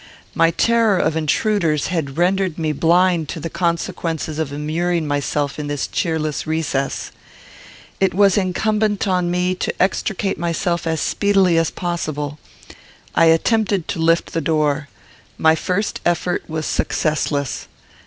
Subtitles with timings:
[0.33, 5.67] My terror of intruders had rendered me blind to the consequences of immuring myself in
[5.67, 7.11] this cheerless recess.
[7.99, 12.39] It was incumbent on me to extricate myself as speedily as possible.
[13.13, 14.87] I attempted to lift the door.
[15.37, 17.67] My first effort was successless.